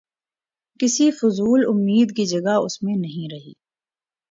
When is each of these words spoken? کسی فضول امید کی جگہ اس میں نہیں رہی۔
کسی 0.79 1.11
فضول 1.11 1.65
امید 1.67 2.15
کی 2.15 2.25
جگہ 2.25 2.55
اس 2.65 2.81
میں 2.83 2.95
نہیں 2.95 3.33
رہی۔ 3.33 3.53